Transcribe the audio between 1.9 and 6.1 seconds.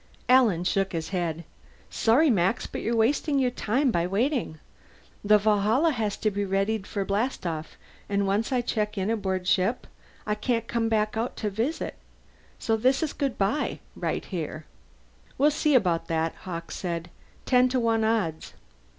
"Sorry, Max, but you're wasting your time by waiting. The Valhalla